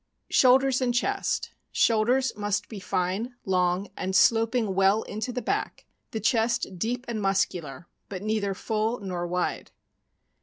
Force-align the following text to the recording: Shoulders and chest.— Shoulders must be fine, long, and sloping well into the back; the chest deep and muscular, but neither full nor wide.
Shoulders 0.31 0.81
and 0.81 0.95
chest.— 0.95 1.51
Shoulders 1.71 2.35
must 2.35 2.67
be 2.67 2.79
fine, 2.79 3.35
long, 3.45 3.87
and 3.95 4.15
sloping 4.15 4.73
well 4.73 5.03
into 5.03 5.31
the 5.31 5.43
back; 5.43 5.85
the 6.09 6.19
chest 6.19 6.79
deep 6.79 7.05
and 7.07 7.21
muscular, 7.21 7.87
but 8.09 8.23
neither 8.23 8.55
full 8.55 8.99
nor 8.99 9.27
wide. 9.27 9.69